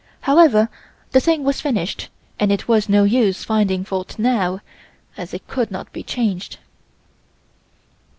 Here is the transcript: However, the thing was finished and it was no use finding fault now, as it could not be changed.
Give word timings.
However, 0.21 0.69
the 1.11 1.19
thing 1.19 1.43
was 1.43 1.61
finished 1.61 2.09
and 2.39 2.51
it 2.51 2.67
was 2.67 2.89
no 2.89 3.03
use 3.03 3.43
finding 3.43 3.83
fault 3.85 4.17
now, 4.17 4.61
as 5.15 5.31
it 5.31 5.47
could 5.47 5.69
not 5.69 5.93
be 5.93 6.01
changed. 6.01 6.57